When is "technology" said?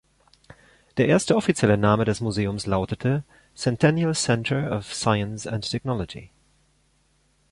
5.69-6.31